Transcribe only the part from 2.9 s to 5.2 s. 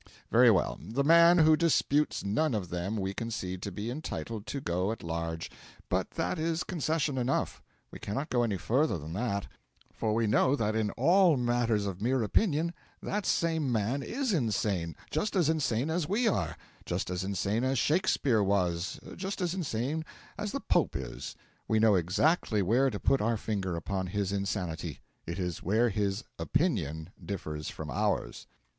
we concede to be entitled to go at